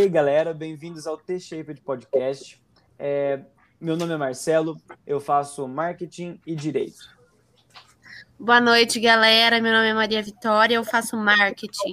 [0.00, 2.58] E aí, galera, bem-vindos ao T-Shaped Podcast.
[2.98, 3.42] É,
[3.78, 4.74] meu nome é Marcelo,
[5.06, 7.14] eu faço marketing e direito.
[8.38, 9.60] Boa noite, galera.
[9.60, 11.92] Meu nome é Maria Vitória, eu faço marketing.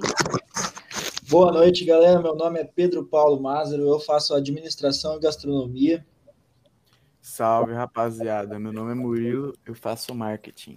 [1.28, 2.18] Boa noite, galera.
[2.18, 6.02] Meu nome é Pedro Paulo Mázaro, eu faço administração e gastronomia.
[7.20, 8.58] Salve, rapaziada.
[8.58, 10.76] Meu nome é Murilo, eu faço marketing.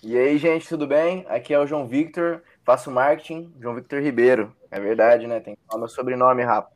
[0.00, 1.26] E aí, gente, tudo bem?
[1.28, 4.54] Aqui é o João Victor, faço marketing, João Victor Ribeiro.
[4.72, 5.38] É verdade, né?
[5.38, 6.74] Tem que falar meu sobrenome rápido.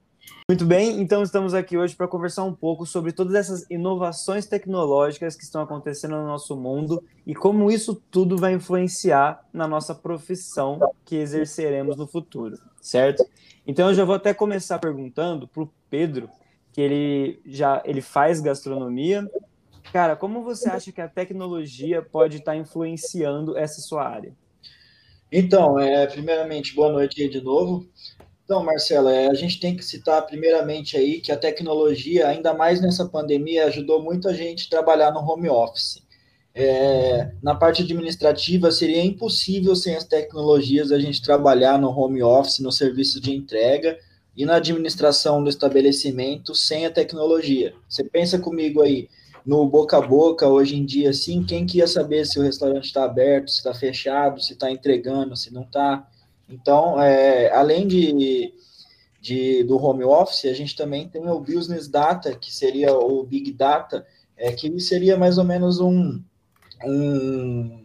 [0.48, 5.34] Muito bem, então estamos aqui hoje para conversar um pouco sobre todas essas inovações tecnológicas
[5.34, 10.78] que estão acontecendo no nosso mundo e como isso tudo vai influenciar na nossa profissão
[11.04, 13.24] que exerceremos no futuro, certo?
[13.66, 16.28] Então eu já vou até começar perguntando para o Pedro,
[16.72, 19.28] que ele já ele faz gastronomia.
[19.92, 24.34] Cara, como você acha que a tecnologia pode estar influenciando essa sua área?
[25.38, 27.86] Então, é, primeiramente, boa noite aí de novo.
[28.42, 32.80] Então, Marcela, é, a gente tem que citar primeiramente aí que a tecnologia, ainda mais
[32.80, 36.02] nessa pandemia, ajudou muito a gente a trabalhar no home office.
[36.54, 42.60] É, na parte administrativa, seria impossível sem as tecnologias a gente trabalhar no home office,
[42.60, 43.98] no serviço de entrega
[44.34, 47.74] e na administração do estabelecimento sem a tecnologia.
[47.86, 49.06] Você pensa comigo aí,
[49.46, 52.86] no boca a boca, hoje em dia, assim, quem que ia saber se o restaurante
[52.86, 56.04] está aberto, se está fechado, se está entregando, se não está?
[56.48, 58.52] Então, é, além de,
[59.20, 63.52] de, do home office, a gente também tem o business data, que seria o big
[63.52, 64.04] data,
[64.36, 66.20] é, que seria mais ou menos um,
[66.84, 67.84] um,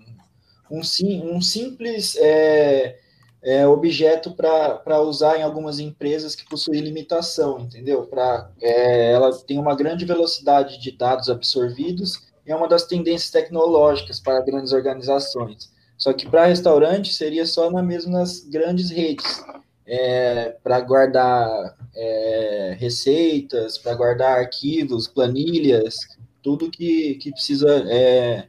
[0.72, 2.98] um, um simples é,
[3.44, 8.04] é, objeto para usar em algumas empresas que possuem limitação, entendeu?
[8.04, 13.32] Pra, é, ela tem uma grande velocidade de dados absorvidos e é uma das tendências
[13.32, 15.72] tecnológicas para grandes organizações.
[15.98, 19.44] Só que para restaurante seria só na mesma nas grandes redes,
[19.86, 25.96] é, para guardar é, receitas, para guardar arquivos, planilhas,
[26.42, 28.48] tudo que, que precisa é,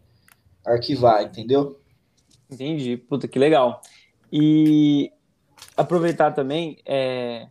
[0.64, 1.78] arquivar, entendeu?
[2.50, 3.80] Entendi, puta que legal.
[4.32, 5.12] E
[5.76, 7.48] aproveitar também, é,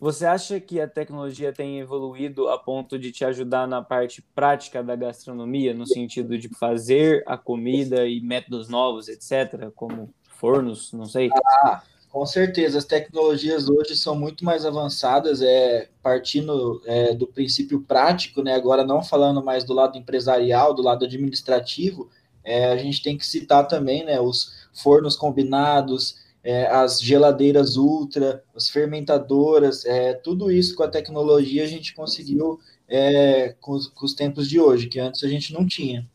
[0.00, 4.82] você acha que a tecnologia tem evoluído a ponto de te ajudar na parte prática
[4.82, 11.06] da gastronomia, no sentido de fazer a comida e métodos novos, etc., como fornos, não
[11.06, 11.30] sei?
[11.62, 17.80] Ah, com certeza, as tecnologias hoje são muito mais avançadas, é, partindo é, do princípio
[17.80, 18.54] prático, né?
[18.54, 22.10] Agora não falando mais do lado empresarial, do lado administrativo,
[22.44, 24.20] é, a gente tem que citar também, né?
[24.20, 31.62] Os fornos combinados, é, as geladeiras ultra, as fermentadoras, é, tudo isso com a tecnologia
[31.62, 35.52] a gente conseguiu é, com, os, com, os, tempos de hoje, que antes a gente
[35.54, 36.06] não tinha.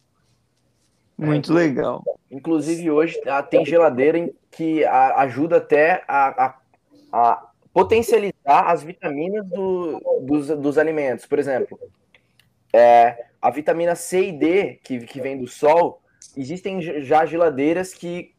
[1.17, 2.03] Muito legal.
[2.29, 6.59] Inclusive, hoje ah, tem geladeira que ajuda até a, a,
[7.11, 11.25] a potencializar as vitaminas do, dos, dos alimentos.
[11.25, 11.79] Por exemplo,
[12.71, 16.01] é, a vitamina C e D, que, que vem do sol,
[16.35, 18.35] existem já geladeiras que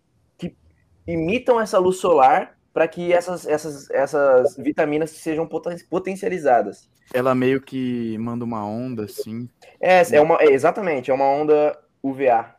[1.08, 5.48] imitam essa luz solar para que essas, essas, essas vitaminas sejam
[5.90, 6.88] potencializadas.
[7.12, 9.48] Ela meio que manda uma onda, assim.
[9.80, 12.54] É, é uma, é, exatamente, é uma onda UVA.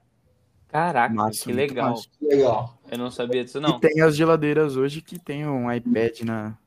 [0.68, 1.96] Caraca, Massa, que legal.
[2.22, 2.78] legal.
[2.92, 3.78] Eu não sabia disso, não.
[3.78, 6.58] E tem as geladeiras hoje que tem um iPad na,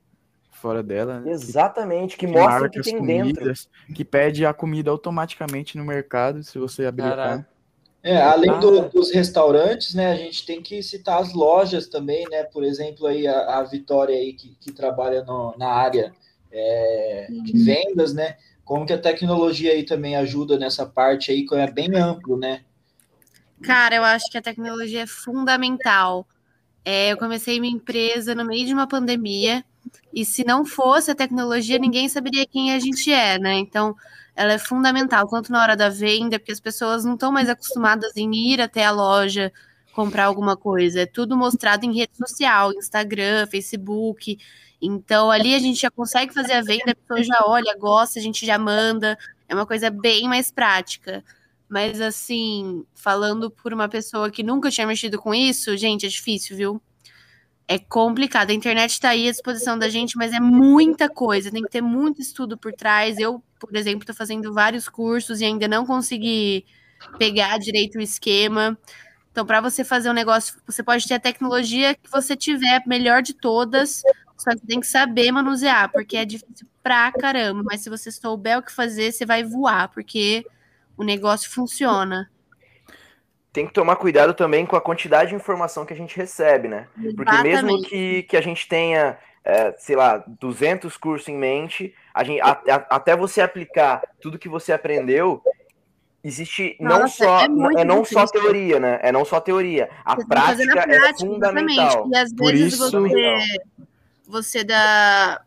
[0.62, 1.25] fora dela.
[1.26, 3.94] Exatamente, que, que mostra o que tem comidas, dentro.
[3.94, 7.44] Que pede a comida automaticamente no mercado, se você habilitar.
[8.03, 12.43] É, além do, dos restaurantes, né, a gente tem que citar as lojas também, né,
[12.43, 16.13] por exemplo, aí a, a Vitória aí que, que trabalha no, na área
[16.51, 17.65] é, de uhum.
[17.65, 21.95] vendas, né, como que a tecnologia aí também ajuda nessa parte aí, que é bem
[21.95, 22.63] amplo, né?
[23.63, 26.27] Cara, eu acho que a tecnologia é fundamental.
[26.84, 29.65] É, eu comecei minha empresa no meio de uma pandemia,
[30.13, 33.55] e se não fosse a tecnologia, ninguém saberia quem a gente é, né?
[33.55, 33.95] Então,
[34.34, 38.16] ela é fundamental, tanto na hora da venda, porque as pessoas não estão mais acostumadas
[38.16, 39.53] em ir até a loja
[39.93, 41.03] comprar alguma coisa.
[41.03, 44.38] É tudo mostrado em rede social, Instagram, Facebook.
[44.81, 48.22] Então, ali a gente já consegue fazer a venda, a pessoa já olha, gosta, a
[48.22, 49.18] gente já manda.
[49.48, 51.22] É uma coisa bem mais prática.
[51.68, 56.57] Mas, assim, falando por uma pessoa que nunca tinha mexido com isso, gente, é difícil,
[56.57, 56.83] viu?
[57.68, 58.51] é complicado.
[58.51, 61.80] A internet está aí à disposição da gente, mas é muita coisa, tem que ter
[61.80, 63.18] muito estudo por trás.
[63.18, 66.64] Eu, por exemplo, estou fazendo vários cursos e ainda não consegui
[67.18, 68.78] pegar direito o esquema.
[69.30, 73.22] Então, para você fazer um negócio, você pode ter a tecnologia que você tiver, melhor
[73.22, 74.03] de todas,
[74.36, 77.62] só que tem que saber manusear, porque é difícil pra caramba.
[77.64, 80.44] Mas se você souber o que fazer, você vai voar, porque
[80.97, 82.30] o negócio funciona
[83.53, 86.88] tem que tomar cuidado também com a quantidade de informação que a gente recebe, né?
[87.14, 92.24] Porque mesmo que, que a gente tenha é, sei lá, 200 cursos em mente, a
[92.24, 95.42] gente, a, a, até você aplicar tudo que você aprendeu,
[96.22, 98.41] existe não Nossa, só é é não só difícil.
[98.42, 98.98] teoria, né?
[99.03, 99.88] É não só teoria.
[100.04, 101.86] A Você tem que fazer na prática é prática, fundamental.
[101.86, 102.10] exatamente.
[102.14, 103.59] E às Por vezes isso- você,
[104.26, 105.42] você dá,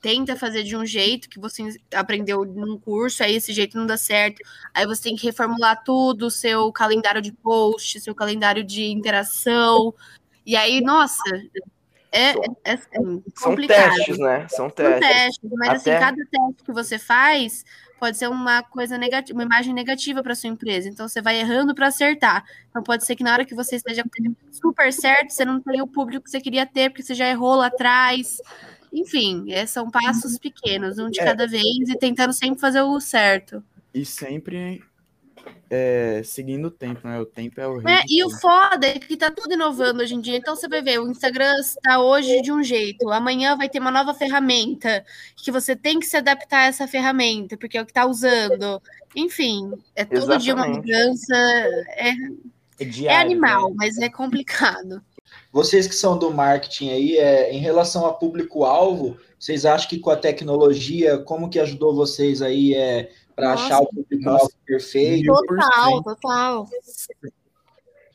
[0.00, 1.62] tenta fazer de um jeito que você
[1.94, 4.42] aprendeu num curso, aí esse jeito não dá certo.
[4.74, 9.94] Aí você tem que reformular tudo, seu calendário de post, seu calendário de interação.
[10.44, 11.22] E aí, nossa,
[12.12, 14.46] é, é, é assim, São testes, né?
[14.48, 15.00] São São testes.
[15.08, 17.64] testes, mas assim, Até- cada teste que você faz
[17.98, 20.88] pode ser uma coisa negativa, uma imagem negativa para sua empresa.
[20.88, 22.44] Então você vai errando para acertar.
[22.68, 24.04] Então pode ser que na hora que você esteja
[24.50, 27.54] super certo, você não tenha o público que você queria ter, porque você já errou
[27.54, 28.38] lá atrás.
[28.92, 31.24] Enfim, é, são passos pequenos, um de É.
[31.24, 33.62] cada vez e tentando sempre fazer o certo.
[33.94, 34.82] E sempre
[35.68, 37.18] é, seguindo o tempo, né?
[37.18, 37.94] O tempo é o rei.
[37.94, 40.36] É, e o foda é que tá tudo inovando hoje em dia.
[40.36, 43.90] Então você vai ver, o Instagram está hoje de um jeito, amanhã vai ter uma
[43.90, 45.04] nova ferramenta
[45.36, 48.82] que você tem que se adaptar a essa ferramenta, porque é o que tá usando.
[49.16, 50.92] Enfim, é todo dia uma Exatamente.
[50.92, 51.34] mudança.
[51.96, 52.10] É,
[52.78, 53.76] É, é diário, animal, né?
[53.78, 55.02] mas é complicado.
[55.52, 60.10] Vocês que são do marketing aí, é, em relação a público-alvo, vocês acham que com
[60.10, 65.32] a tecnologia, como que ajudou vocês aí é, para achar o público-alvo perfeito?
[65.32, 66.68] Total, total.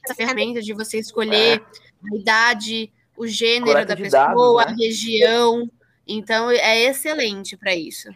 [0.03, 1.61] Essa ferramenta de você escolher
[2.03, 4.63] a idade, o gênero Coleta da pessoa, dados, né?
[4.63, 5.69] a região.
[6.07, 8.09] Então é excelente para isso.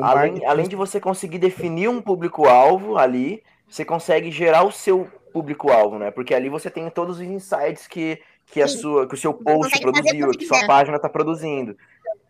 [0.00, 5.98] Além, além de você conseguir definir um público-alvo ali, você consegue gerar o seu público-alvo,
[5.98, 6.10] né?
[6.10, 9.78] Porque ali você tem todos os insights que, que, a sua, que o seu post
[9.80, 11.76] produziu, que sua página está produzindo.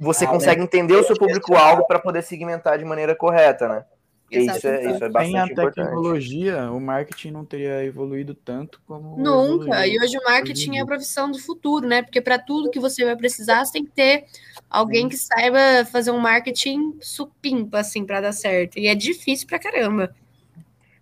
[0.01, 3.85] Você Ah, consegue entender o seu público-alvo para poder segmentar de maneira correta, né?
[4.31, 5.75] Isso é, isso é Sem a bastante importante.
[5.87, 9.17] tecnologia, o marketing não teria evoluído tanto como.
[9.17, 9.65] Nunca.
[9.65, 9.85] evoluiu.
[9.95, 12.03] E hoje o marketing é a profissão do futuro, né?
[12.03, 14.27] Porque para tudo que você vai precisar, você tem que ter
[14.69, 18.79] alguém que saiba fazer um marketing supimpa, assim, para dar certo.
[18.79, 20.15] E é difícil pra caramba.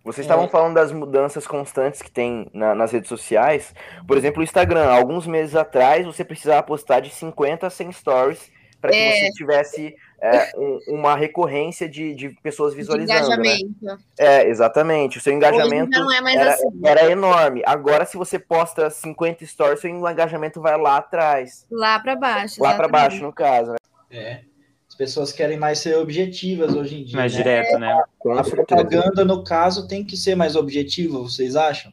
[0.04, 3.74] Vocês estavam falando das mudanças constantes que tem na- nas redes sociais.
[4.06, 4.84] Por exemplo, o Instagram.
[4.88, 9.20] Alguns meses atrás, você precisava postar de 50 a 100 stories para que É.
[9.20, 13.28] você tivesse é, um- uma recorrência de, de pessoas De visualizando.
[13.42, 13.56] né?
[13.58, 14.02] engajamento.
[14.18, 15.18] É, exatamente.
[15.18, 16.66] O seu engajamento é mais era, assim.
[16.84, 17.62] era enorme.
[17.66, 21.66] Agora, se você posta 50 stories, seu engajamento vai lá atrás.
[21.70, 22.62] Lá para baixo.
[22.62, 23.72] Lá para baixo, no caso.
[23.72, 23.76] Né?
[24.10, 24.40] É.
[24.88, 27.16] As pessoas querem mais ser objetivas hoje em dia.
[27.18, 27.38] Mais né?
[27.38, 27.92] direto, né?
[27.92, 28.56] A certeza.
[28.64, 31.92] propaganda, no caso, tem que ser mais objetiva, vocês acham?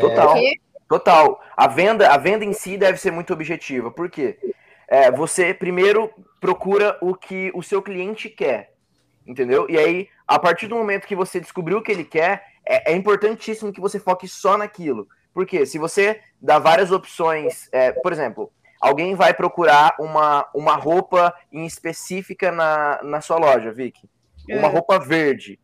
[0.00, 0.32] Total.
[0.32, 0.52] Porque
[0.88, 1.40] Total.
[1.56, 3.90] A venda, a venda em si deve ser muito objetiva.
[3.90, 4.38] Por quê?
[4.88, 8.72] É, você primeiro procura o que o seu cliente quer.
[9.26, 9.66] Entendeu?
[9.68, 12.96] E aí, a partir do momento que você descobriu o que ele quer, é, é
[12.96, 15.06] importantíssimo que você foque só naquilo.
[15.34, 18.50] Porque se você dá várias opções, é, por exemplo,
[18.80, 24.08] alguém vai procurar uma, uma roupa em específica na, na sua loja, Vicky.
[24.48, 24.70] Uma É.
[24.70, 25.60] roupa verde.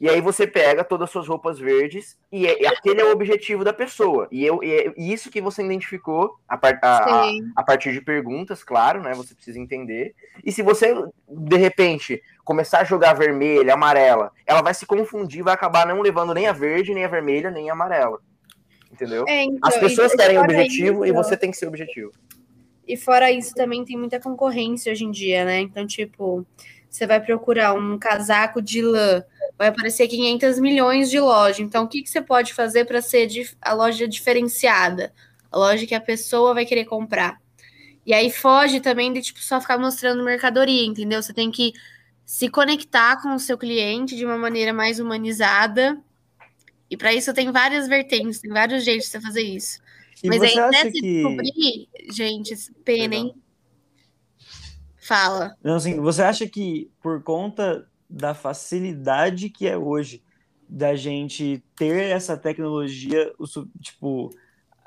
[0.00, 3.10] E aí você pega todas as suas roupas verdes e, é- e aquele é o
[3.10, 4.28] objetivo da pessoa.
[4.30, 8.00] E, eu, e é isso que você identificou a, par- a- a- a partir de
[8.00, 9.12] perguntas, claro, né?
[9.14, 10.14] Você precisa entender.
[10.44, 10.94] E se você,
[11.28, 16.32] de repente, começar a jogar vermelha, amarela, ela vai se confundir, vai acabar não levando
[16.32, 18.20] nem a verde, nem a vermelha, nem a amarela.
[18.92, 19.24] Entendeu?
[19.28, 22.12] É, então, As pessoas e querem objetivo e isso- você tem que ser objetivo.
[22.86, 25.60] E fora isso, também tem muita concorrência hoje em dia, né?
[25.60, 26.46] Então, tipo,
[26.88, 29.22] você vai procurar um casaco de lã,
[29.58, 31.58] vai aparecer 500 milhões de lojas.
[31.58, 33.28] Então, o que, que você pode fazer para ser
[33.60, 35.12] a loja diferenciada?
[35.50, 37.40] A loja que a pessoa vai querer comprar.
[38.06, 41.20] E aí foge também de, tipo, só ficar mostrando mercadoria, entendeu?
[41.20, 41.72] Você tem que
[42.24, 46.00] se conectar com o seu cliente de uma maneira mais humanizada.
[46.88, 49.80] E para isso tem várias vertentes, tem vários jeitos de você fazer isso.
[50.22, 51.00] E Mas aí, até se que.
[51.00, 53.34] descobrir, gente, pena, hein?
[55.00, 55.56] Fala.
[55.62, 60.22] Não, assim, você acha que por conta da facilidade que é hoje
[60.68, 63.32] da gente ter essa tecnologia,
[63.80, 64.30] tipo,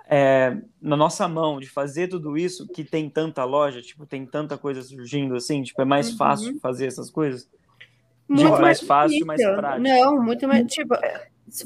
[0.08, 4.58] é, na nossa mão de fazer tudo isso, que tem tanta loja, tipo, tem tanta
[4.58, 6.18] coisa surgindo assim, tipo, é mais Uhum.
[6.18, 7.50] fácil fazer essas coisas?
[8.30, 9.82] Digo mais fácil, mais prático.
[9.82, 10.66] Não, muito mais.
[10.72, 10.96] Tipo,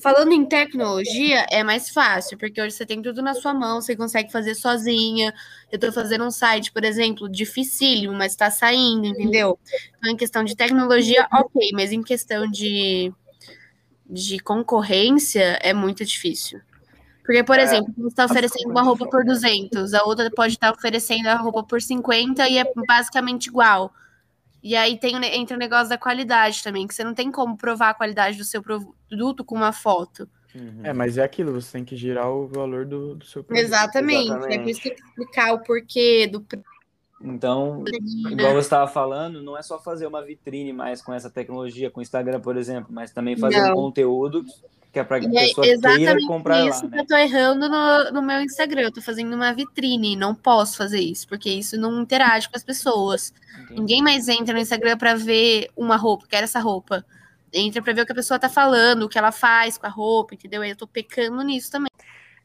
[0.02, 3.96] falando em tecnologia, é mais fácil, porque hoje você tem tudo na sua mão, você
[3.96, 5.34] consegue fazer sozinha.
[5.72, 9.60] Eu tô fazendo um site, por exemplo, dificílimo, mas tá saindo, entendeu?
[9.98, 13.14] Então, em questão de tecnologia, ok, mas em questão de,
[14.10, 16.62] de concorrência, é muito difícil.
[17.26, 20.74] Porque, por É, exemplo, você está oferecendo uma roupa por 200, a outra pode estar
[20.74, 23.94] oferecendo a roupa por 50 e é basicamente igual.
[24.66, 27.92] E aí tem, entra o negócio da qualidade também, que você não tem como provar
[27.92, 30.28] a qualidade do seu produto com uma foto.
[30.56, 30.80] Uhum.
[30.82, 33.64] É, mas é aquilo, você tem que girar o valor do, do seu produto.
[33.64, 34.32] Exatamente.
[34.32, 34.72] É por Exatamente.
[34.72, 36.44] isso que tem que explicar o porquê do,
[37.22, 37.84] Então,
[38.28, 42.00] igual você estava falando, não é só fazer uma vitrine mais com essa tecnologia, com
[42.00, 43.74] o Instagram, por exemplo, mas também fazer não.
[43.74, 44.44] um conteúdo
[44.96, 46.90] que é para que a pessoa é queira comprar isso lá.
[46.92, 47.02] Né?
[47.02, 51.02] eu tô errando no, no meu Instagram, eu tô fazendo uma vitrine, não posso fazer
[51.02, 53.34] isso, porque isso não interage com as pessoas.
[53.56, 53.82] Entendi.
[53.82, 57.06] Ninguém mais entra no Instagram para ver uma roupa, quer essa roupa.
[57.52, 59.90] Entra para ver o que a pessoa tá falando, o que ela faz com a
[59.90, 60.64] roupa, entendeu?
[60.64, 61.90] Eu tô pecando nisso também.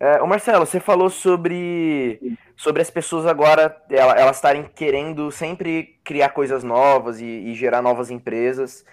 [0.00, 6.64] É, Marcelo, você falou sobre, sobre as pessoas agora elas estarem querendo sempre criar coisas
[6.64, 8.84] novas e, e, gerar novas empresas.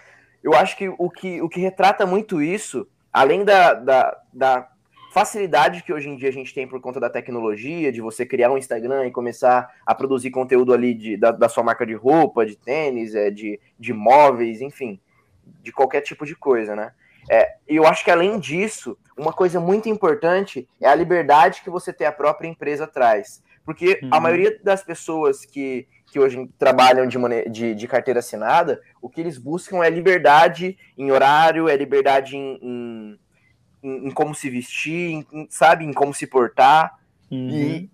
[0.44, 4.68] Eu acho que o que, o que retrata muito isso, além da, da, da
[5.12, 8.50] facilidade que hoje em dia a gente tem por conta da tecnologia, de você criar
[8.50, 12.46] um Instagram e começar a produzir conteúdo ali de, da, da sua marca de roupa,
[12.46, 15.00] de tênis, é, de, de móveis, enfim,
[15.62, 16.92] de qualquer tipo de coisa, né?
[17.30, 21.92] É, eu acho que além disso, uma coisa muito importante é a liberdade que você
[21.92, 23.42] ter a própria empresa traz.
[23.64, 24.08] Porque uhum.
[24.12, 27.18] a maioria das pessoas que, que hoje trabalham de,
[27.50, 32.58] de, de, carteira assinada, o que eles buscam é liberdade em horário, é liberdade em,
[32.62, 33.20] em,
[33.82, 36.98] em, em como se vestir, em, sabe, em como se portar.
[37.30, 37.50] Uhum.
[37.50, 37.90] E,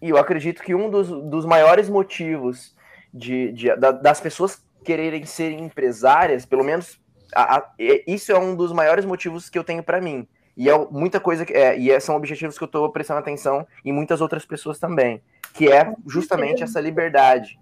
[0.00, 2.74] e, eu acredito que um dos, dos maiores motivos
[3.14, 7.00] de, de, das pessoas quererem ser empresárias, pelo menos
[7.34, 7.70] a, a,
[8.06, 10.26] isso é um dos maiores motivos que eu tenho para mim.
[10.56, 13.92] E é muita coisa que é, e são objetivos que eu estou prestando atenção em
[13.92, 15.22] muitas outras pessoas também,
[15.54, 17.58] que é justamente essa liberdade.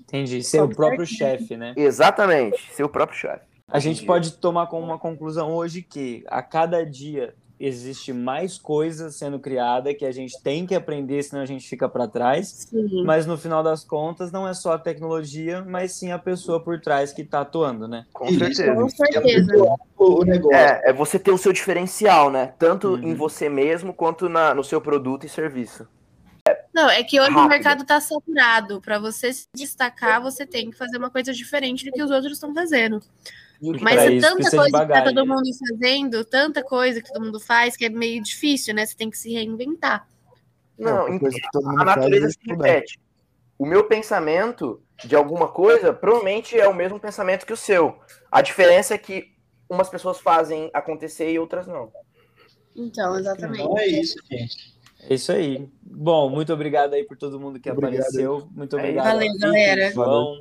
[0.00, 1.72] Entendi, ser o próprio chefe, né?
[1.76, 3.44] Exatamente, ser o próprio chefe.
[3.68, 9.10] A gente pode tomar como uma conclusão hoje que a cada dia existe mais coisa
[9.10, 12.66] sendo criada que a gente tem que aprender, senão a gente fica para trás.
[12.70, 13.04] Sim.
[13.04, 16.80] Mas no final das contas, não é só a tecnologia, mas sim a pessoa por
[16.80, 18.06] trás que está atuando, né?
[18.14, 18.74] Com certeza.
[18.74, 19.76] Com certeza.
[19.98, 20.56] O negócio.
[20.56, 22.54] É, é você ter o seu diferencial, né?
[22.58, 23.02] Tanto uhum.
[23.02, 25.86] em você mesmo quanto na, no seu produto e serviço.
[26.72, 27.46] Não, é que hoje Rápido.
[27.46, 28.80] o mercado está saturado.
[28.80, 32.34] Para você se destacar, você tem que fazer uma coisa diferente do que os outros
[32.34, 33.00] estão fazendo.
[33.80, 37.76] Mas é tanta coisa que tá todo mundo fazendo, tanta coisa que todo mundo faz,
[37.76, 38.86] que é meio difícil, né?
[38.86, 40.08] Você tem que se reinventar.
[40.78, 41.18] Não, é
[41.78, 42.98] a natureza se repete.
[43.58, 47.98] O meu pensamento de alguma coisa provavelmente é o mesmo pensamento que o seu.
[48.30, 49.34] A diferença é que
[49.68, 51.92] umas pessoas fazem acontecer e outras não.
[52.74, 53.62] Então, exatamente.
[53.62, 54.79] Não é isso, gente.
[55.08, 55.68] É isso aí.
[55.82, 58.00] Bom, muito obrigado aí por todo mundo que obrigado.
[58.00, 58.48] apareceu.
[58.52, 59.04] Muito obrigado.
[59.04, 59.92] Valeu, galera.
[59.92, 60.38] João,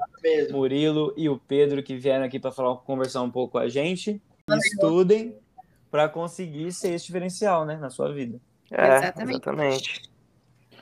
[0.52, 4.22] Murilo e o Pedro que vieram aqui para falar, conversar um pouco com a gente.
[4.48, 4.62] Valeu.
[4.64, 5.36] Estudem
[5.90, 8.40] para conseguir ser esse diferencial, né, na sua vida.
[8.72, 9.32] É, exatamente.
[9.32, 10.10] exatamente.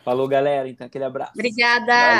[0.04, 0.70] Falou, galera.
[0.70, 1.34] Então, aquele abraço.
[1.34, 2.16] Obrigada.